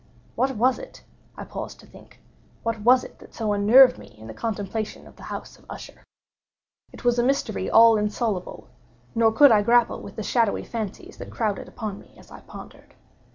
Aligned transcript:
What 0.33 0.55
was 0.55 0.79
it—I 0.79 1.43
paused 1.43 1.79
to 1.81 1.85
think—what 1.85 2.81
was 2.81 3.03
it 3.03 3.19
that 3.19 3.35
so 3.35 3.53
unnerved 3.53 3.99
me 3.99 4.07
in 4.17 4.25
the 4.25 4.33
contemplation 4.33 5.05
of 5.05 5.15
the 5.15 5.21
House 5.29 5.59
of 5.59 5.65
Usher? 5.69 6.03
It 6.91 7.05
was 7.05 7.19
a 7.19 7.23
mystery 7.23 7.69
all 7.69 7.97
insoluble; 7.97 8.67
nor 9.13 9.31
could 9.31 9.51
I 9.51 9.61
grapple 9.61 10.01
with 10.01 10.15
the 10.15 10.23
shadowy 10.23 10.63
fancies 10.63 11.17
that 11.17 11.29
crowded 11.29 11.67
upon 11.67 11.99
me 11.99 12.15
as 12.17 12.31
I 12.31 12.39
pondered. 12.39 12.95